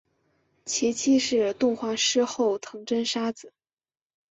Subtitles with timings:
[0.65, 3.53] 其妻是动画师后藤真砂子。